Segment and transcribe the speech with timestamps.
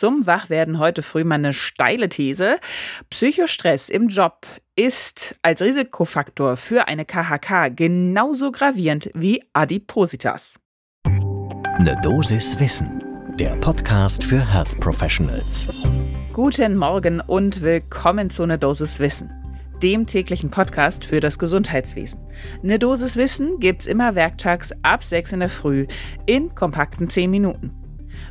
[0.00, 2.56] Zum Wachwerden heute früh mal eine steile These.
[3.10, 10.58] Psychostress im Job ist als Risikofaktor für eine KHK genauso gravierend wie Adipositas.
[11.04, 13.04] Ne Dosis Wissen,
[13.38, 15.68] der Podcast für Health Professionals.
[16.32, 19.30] Guten Morgen und willkommen zu Ne Dosis Wissen,
[19.82, 22.20] dem täglichen Podcast für das Gesundheitswesen.
[22.62, 25.86] Ne Dosis Wissen gibt's immer werktags ab 6 in der Früh
[26.24, 27.79] in kompakten 10 Minuten.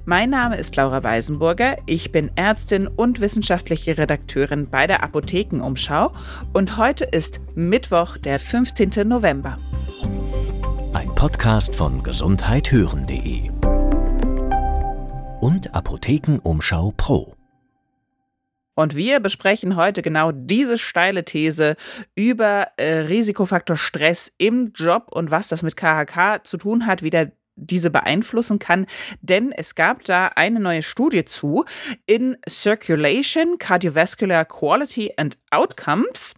[0.05, 6.11] Mein Name ist Laura Weisenburger, ich bin Ärztin und wissenschaftliche Redakteurin bei der Apothekenumschau
[6.53, 9.07] und heute ist Mittwoch, der 15.
[9.07, 9.59] November.
[10.93, 13.49] Ein Podcast von gesundheithören.de
[15.41, 17.35] und Apothekenumschau Pro.
[18.79, 21.75] Und wir besprechen heute genau diese steile These
[22.15, 27.09] über äh, Risikofaktor Stress im Job und was das mit KHK zu tun hat, wie
[27.09, 28.85] der diese beeinflussen kann,
[29.21, 31.65] denn es gab da eine neue Studie zu
[32.05, 36.33] in Circulation, Cardiovascular Quality and Outcomes.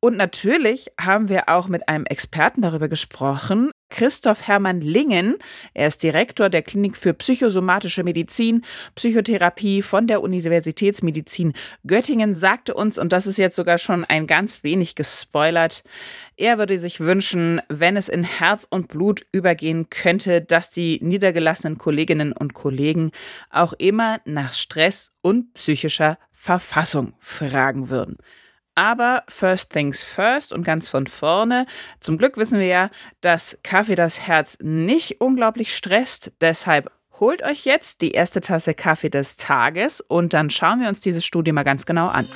[0.00, 5.36] Und natürlich haben wir auch mit einem Experten darüber gesprochen, Christoph Hermann Lingen.
[5.72, 8.62] Er ist Direktor der Klinik für psychosomatische Medizin,
[8.94, 11.54] Psychotherapie von der Universitätsmedizin
[11.86, 15.82] Göttingen, sagte uns, und das ist jetzt sogar schon ein ganz wenig gespoilert,
[16.36, 21.78] er würde sich wünschen, wenn es in Herz und Blut übergehen könnte, dass die niedergelassenen
[21.78, 23.12] Kolleginnen und Kollegen
[23.50, 28.18] auch immer nach Stress und psychischer Verfassung fragen würden.
[28.76, 31.66] Aber first things first und ganz von vorne.
[31.98, 32.90] Zum Glück wissen wir ja,
[33.22, 36.30] dass Kaffee das Herz nicht unglaublich stresst.
[36.40, 41.00] Deshalb holt euch jetzt die erste Tasse Kaffee des Tages und dann schauen wir uns
[41.00, 42.28] diese Studie mal ganz genau an.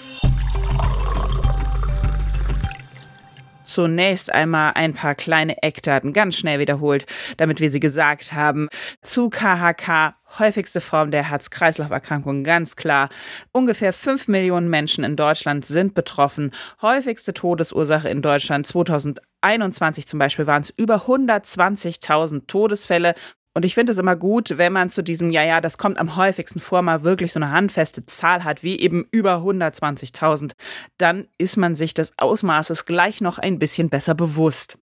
[3.70, 8.68] Zunächst einmal ein paar kleine Eckdaten ganz schnell wiederholt, damit wir sie gesagt haben.
[9.00, 13.10] Zu KHK, häufigste Form der Herz-Kreislauf-Erkrankung, ganz klar.
[13.52, 16.50] Ungefähr 5 Millionen Menschen in Deutschland sind betroffen.
[16.82, 23.14] Häufigste Todesursache in Deutschland 2021 zum Beispiel waren es über 120.000 Todesfälle.
[23.52, 26.16] Und ich finde es immer gut, wenn man zu diesem, ja, ja, das kommt am
[26.16, 30.52] häufigsten vor, mal wirklich so eine handfeste Zahl hat, wie eben über 120.000.
[30.98, 34.78] Dann ist man sich des Ausmaßes gleich noch ein bisschen besser bewusst.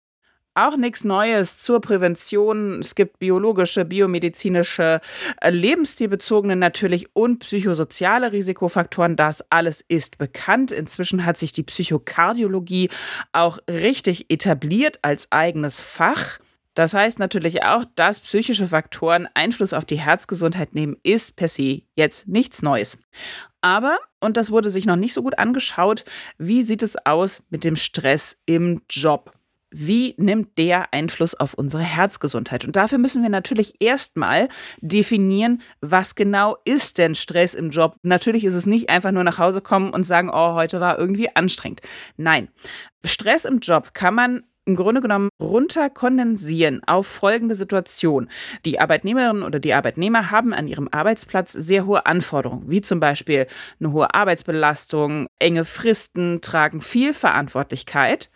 [0.54, 2.80] Auch nichts Neues zur Prävention.
[2.80, 5.02] Es gibt biologische, biomedizinische,
[5.40, 9.16] äh, lebensstilbezogene natürlich und psychosoziale Risikofaktoren.
[9.16, 10.72] Das alles ist bekannt.
[10.72, 12.90] Inzwischen hat sich die Psychokardiologie
[13.34, 16.40] auch richtig etabliert als eigenes Fach.
[16.78, 21.82] Das heißt natürlich auch, dass psychische Faktoren Einfluss auf die Herzgesundheit nehmen, ist per se
[21.96, 23.00] jetzt nichts Neues.
[23.62, 26.06] Aber, und das wurde sich noch nicht so gut angeschaut,
[26.38, 29.34] wie sieht es aus mit dem Stress im Job?
[29.72, 32.64] Wie nimmt der Einfluss auf unsere Herzgesundheit?
[32.64, 34.48] Und dafür müssen wir natürlich erstmal
[34.80, 37.96] definieren, was genau ist denn Stress im Job?
[38.04, 41.36] Natürlich ist es nicht einfach nur nach Hause kommen und sagen, oh, heute war irgendwie
[41.36, 41.82] anstrengend.
[42.18, 42.50] Nein,
[43.04, 48.30] Stress im Job kann man im Grunde genommen runterkondensieren auf folgende Situation.
[48.66, 53.48] Die Arbeitnehmerinnen oder die Arbeitnehmer haben an ihrem Arbeitsplatz sehr hohe Anforderungen, wie zum Beispiel
[53.80, 58.30] eine hohe Arbeitsbelastung, enge Fristen, tragen viel Verantwortlichkeit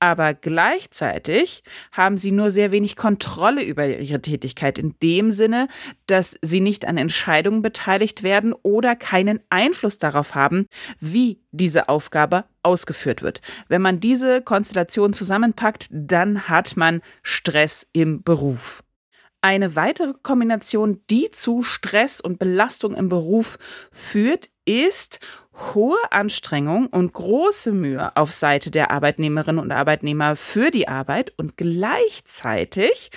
[0.00, 5.68] aber gleichzeitig haben sie nur sehr wenig Kontrolle über ihre Tätigkeit in dem Sinne,
[6.06, 10.66] dass sie nicht an Entscheidungen beteiligt werden oder keinen Einfluss darauf haben,
[11.00, 13.40] wie diese Aufgabe ausgeführt wird.
[13.68, 18.84] Wenn man diese Konstellation zusammenpackt, dann hat man Stress im Beruf.
[19.40, 23.56] Eine weitere Kombination, die zu Stress und Belastung im Beruf
[23.92, 25.20] führt, ist
[25.58, 31.56] hohe Anstrengung und große Mühe auf Seite der Arbeitnehmerinnen und Arbeitnehmer für die Arbeit und
[31.56, 33.10] gleichzeitig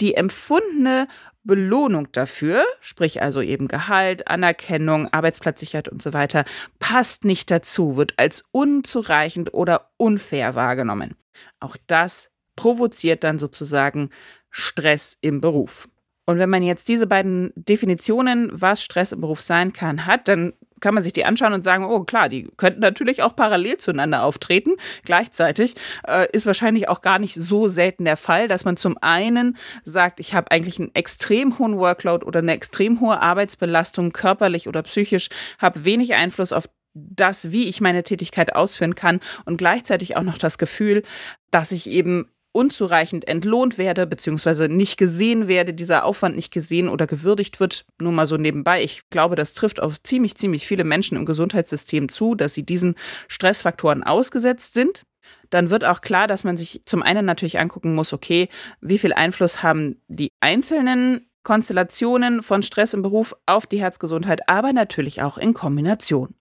[0.00, 1.08] die empfundene
[1.44, 6.44] Belohnung dafür, sprich also eben Gehalt, Anerkennung, Arbeitsplatzsicherheit und so weiter,
[6.80, 11.14] passt nicht dazu, wird als unzureichend oder unfair wahrgenommen.
[11.60, 14.10] Auch das provoziert dann sozusagen
[14.50, 15.88] Stress im Beruf.
[16.24, 20.54] Und wenn man jetzt diese beiden Definitionen, was Stress im Beruf sein kann, hat, dann
[20.80, 24.24] kann man sich die anschauen und sagen, oh klar, die könnten natürlich auch parallel zueinander
[24.24, 24.72] auftreten.
[25.04, 25.74] Gleichzeitig
[26.06, 30.20] äh, ist wahrscheinlich auch gar nicht so selten der Fall, dass man zum einen sagt,
[30.20, 35.28] ich habe eigentlich einen extrem hohen Workload oder eine extrem hohe Arbeitsbelastung, körperlich oder psychisch,
[35.58, 40.38] habe wenig Einfluss auf das, wie ich meine Tätigkeit ausführen kann und gleichzeitig auch noch
[40.38, 41.02] das Gefühl,
[41.50, 47.06] dass ich eben unzureichend entlohnt werde, beziehungsweise nicht gesehen werde, dieser Aufwand nicht gesehen oder
[47.06, 47.84] gewürdigt wird.
[48.00, 48.82] Nur mal so nebenbei.
[48.82, 52.94] Ich glaube, das trifft auf ziemlich, ziemlich viele Menschen im Gesundheitssystem zu, dass sie diesen
[53.28, 55.04] Stressfaktoren ausgesetzt sind.
[55.50, 58.48] Dann wird auch klar, dass man sich zum einen natürlich angucken muss, okay,
[58.80, 64.72] wie viel Einfluss haben die einzelnen Konstellationen von Stress im Beruf auf die Herzgesundheit, aber
[64.72, 66.34] natürlich auch in Kombination.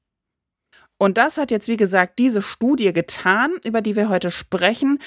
[0.98, 5.00] Und das hat jetzt, wie gesagt, diese Studie getan, über die wir heute sprechen.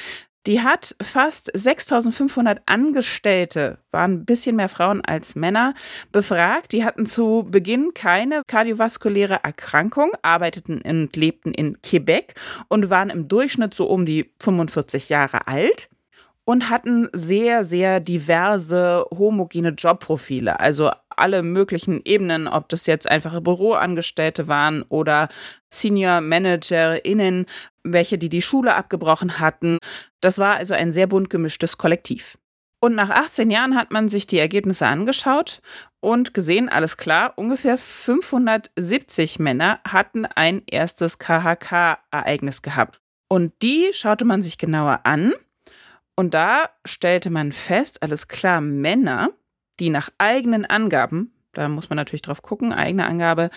[0.48, 5.74] Die hat fast 6500 Angestellte, waren ein bisschen mehr Frauen als Männer,
[6.10, 6.72] befragt.
[6.72, 12.32] Die hatten zu Beginn keine kardiovaskuläre Erkrankung, arbeiteten und lebten in Quebec
[12.68, 15.90] und waren im Durchschnitt so um die 45 Jahre alt
[16.48, 20.58] und hatten sehr, sehr diverse homogene Jobprofile.
[20.58, 25.28] Also alle möglichen Ebenen, ob das jetzt einfache Büroangestellte waren oder
[25.68, 27.44] Senior ManagerInnen,
[27.82, 29.76] welche die die Schule abgebrochen hatten.
[30.22, 32.38] Das war also ein sehr bunt gemischtes Kollektiv.
[32.80, 35.60] Und nach 18 Jahren hat man sich die Ergebnisse angeschaut
[36.00, 43.02] und gesehen, alles klar, ungefähr 570 Männer hatten ein erstes KHK-Ereignis gehabt.
[43.28, 45.34] Und die schaute man sich genauer an
[46.18, 49.30] und da stellte man fest, alles klar, Männer,
[49.78, 53.50] die nach eigenen Angaben, da muss man natürlich drauf gucken, eigene Angabe,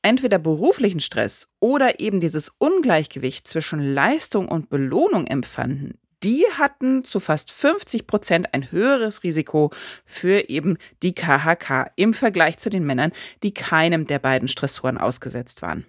[0.00, 7.18] entweder beruflichen Stress oder eben dieses Ungleichgewicht zwischen Leistung und Belohnung empfanden, die hatten zu
[7.18, 9.72] fast 50 Prozent ein höheres Risiko
[10.04, 13.10] für eben die KHK im Vergleich zu den Männern,
[13.42, 15.84] die keinem der beiden Stressoren ausgesetzt waren.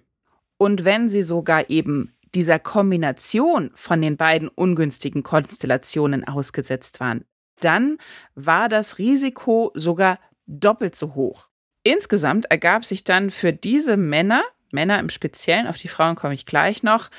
[0.58, 7.26] Und wenn sie sogar eben dieser Kombination von den beiden ungünstigen Konstellationen ausgesetzt waren,
[7.62, 7.98] dann
[8.36, 11.50] war das Risiko sogar doppelt so hoch.
[11.84, 16.46] Insgesamt ergab sich dann für diese Männer, Männer im Speziellen, auf die Frauen komme ich
[16.46, 17.10] gleich noch,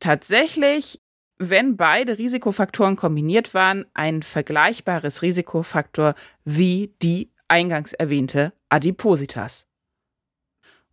[0.00, 1.00] tatsächlich,
[1.38, 6.14] wenn beide Risikofaktoren kombiniert waren, ein vergleichbares Risikofaktor
[6.44, 9.66] wie die eingangs erwähnte Adipositas.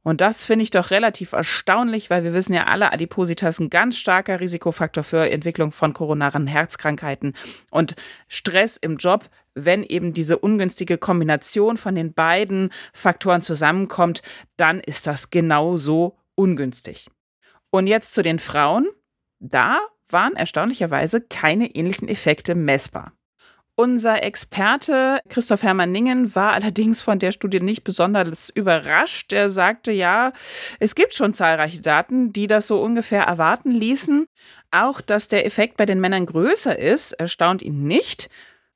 [0.03, 3.97] Und das finde ich doch relativ erstaunlich, weil wir wissen ja alle, Adipositas ein ganz
[3.97, 7.33] starker Risikofaktor für Entwicklung von koronaren Herzkrankheiten
[7.69, 7.95] und
[8.27, 9.29] Stress im Job.
[9.55, 14.21] Wenn eben diese ungünstige Kombination von den beiden Faktoren zusammenkommt,
[14.55, 17.09] dann ist das genauso ungünstig.
[17.69, 18.87] Und jetzt zu den Frauen.
[19.41, 19.79] Da
[20.09, 23.13] waren erstaunlicherweise keine ähnlichen Effekte messbar.
[23.79, 29.31] Unser Experte Christoph Hermann Ningen war allerdings von der Studie nicht besonders überrascht.
[29.31, 30.33] Er sagte, ja,
[30.81, 34.25] es gibt schon zahlreiche Daten, die das so ungefähr erwarten ließen.
[34.71, 38.29] Auch, dass der Effekt bei den Männern größer ist, erstaunt ihn nicht.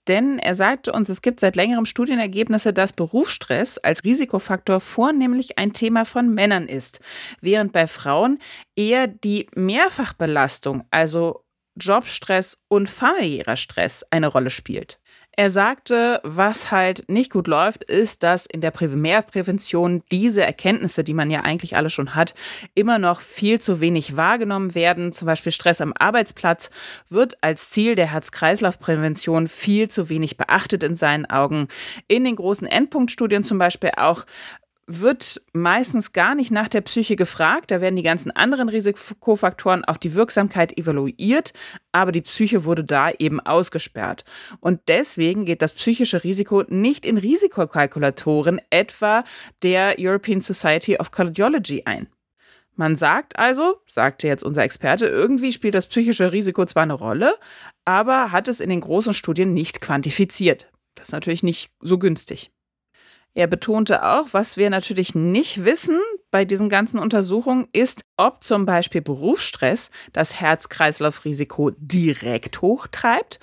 [0.07, 5.73] Denn er sagte uns, es gibt seit längerem Studienergebnisse, dass Berufsstress als Risikofaktor vornehmlich ein
[5.73, 7.01] Thema von Männern ist,
[7.41, 8.39] während bei Frauen
[8.77, 11.42] eher die Mehrfachbelastung, also
[11.75, 14.99] Jobstress und familiärer Stress eine Rolle spielt.
[15.35, 21.15] Er sagte, was halt nicht gut läuft, ist, dass in der Primärprävention diese Erkenntnisse, die
[21.15, 22.35] man ja eigentlich alle schon hat,
[22.75, 25.11] immer noch viel zu wenig wahrgenommen werden.
[25.11, 26.69] Zum Beispiel Stress am Arbeitsplatz
[27.09, 31.67] wird als Ziel der Herz-Kreislauf-Prävention viel zu wenig beachtet in seinen Augen.
[32.07, 34.25] In den großen Endpunktstudien zum Beispiel auch
[34.85, 37.71] wird meistens gar nicht nach der Psyche gefragt.
[37.71, 41.53] Da werden die ganzen anderen Risikofaktoren auf die Wirksamkeit evaluiert,
[41.91, 44.25] aber die Psyche wurde da eben ausgesperrt.
[44.59, 49.23] Und deswegen geht das psychische Risiko nicht in Risikokalkulatoren etwa
[49.61, 52.07] der European Society of Cardiology ein.
[52.75, 57.35] Man sagt also, sagte jetzt unser Experte, irgendwie spielt das psychische Risiko zwar eine Rolle,
[57.85, 60.71] aber hat es in den großen Studien nicht quantifiziert.
[60.95, 62.51] Das ist natürlich nicht so günstig.
[63.35, 65.99] Er betonte auch, was wir natürlich nicht wissen
[66.29, 73.39] bei diesen ganzen Untersuchungen, ist, ob zum Beispiel Berufsstress das Herz-Kreislauf-Risiko direkt hochtreibt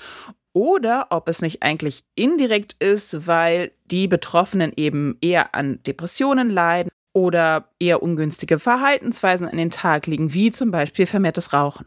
[0.53, 6.91] oder ob es nicht eigentlich indirekt ist, weil die Betroffenen eben eher an Depressionen leiden
[7.13, 11.87] oder eher ungünstige Verhaltensweisen an den Tag liegen, wie zum Beispiel vermehrtes Rauchen.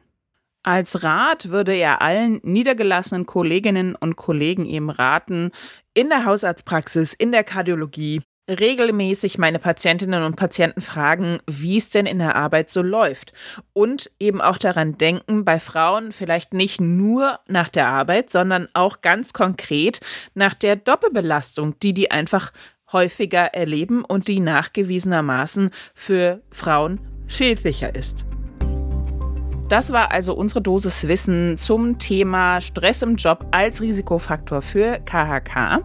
[0.64, 5.52] Als Rat würde er allen niedergelassenen Kolleginnen und Kollegen eben raten,
[5.94, 12.06] in der Hausarztpraxis, in der Kardiologie regelmäßig meine Patientinnen und Patienten fragen, wie es denn
[12.06, 13.34] in der Arbeit so läuft.
[13.74, 19.02] Und eben auch daran denken, bei Frauen vielleicht nicht nur nach der Arbeit, sondern auch
[19.02, 20.00] ganz konkret
[20.34, 22.52] nach der Doppelbelastung, die die einfach
[22.92, 28.26] häufiger erleben und die nachgewiesenermaßen für Frauen schädlicher ist.
[29.74, 35.82] Das war also unsere Dosis Wissen zum Thema Stress im Job als Risikofaktor für KHK.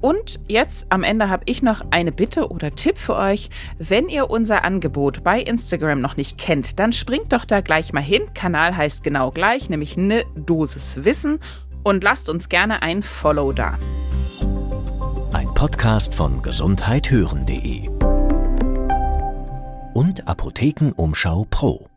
[0.00, 3.50] Und jetzt am Ende habe ich noch eine Bitte oder Tipp für euch.
[3.76, 8.04] Wenn ihr unser Angebot bei Instagram noch nicht kennt, dann springt doch da gleich mal
[8.04, 8.22] hin.
[8.34, 11.40] Kanal heißt genau gleich, nämlich eine Dosis Wissen.
[11.82, 13.80] Und lasst uns gerne ein Follow da.
[15.32, 17.88] Ein Podcast von gesundheithören.de
[19.92, 21.88] und Apothekenumschau Pro.